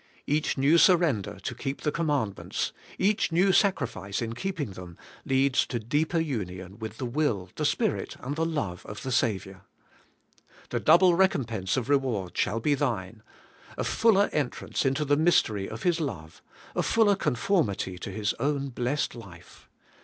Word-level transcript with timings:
Each 0.25 0.57
new 0.57 0.79
surrender 0.79 1.39
to 1.41 1.53
keep 1.53 1.81
the 1.81 1.91
com 1.91 2.07
mandments, 2.07 2.71
each 2.97 3.31
new 3.31 3.51
sacrifice 3.53 4.19
in 4.19 4.33
keeping 4.33 4.71
them, 4.71 4.97
leads 5.25 5.67
to 5.67 5.77
deeper 5.77 6.17
union 6.17 6.79
with 6.79 6.97
the 6.97 7.05
will, 7.05 7.51
the 7.55 7.65
spirit, 7.65 8.15
and 8.19 8.35
the 8.35 8.43
love 8.43 8.83
of 8.87 9.03
the 9.03 9.11
Saviour. 9.11 9.61
The 10.69 10.79
double 10.79 11.13
recompense 11.13 11.77
of 11.77 11.87
reward 11.87 12.35
shall 12.35 12.59
be 12.59 12.73
thine,— 12.73 13.21
a 13.77 13.83
fuller 13.83 14.29
entrance 14.33 14.87
into 14.87 15.05
the 15.05 15.17
mystery 15.17 15.69
of 15.69 15.83
His 15.83 15.99
love,— 16.01 16.41
a 16.75 16.81
fuller 16.81 17.15
conformity 17.15 17.99
to 17.99 18.09
His 18.09 18.33
own 18.39 18.69
blessed 18.69 19.13
life. 19.13 19.69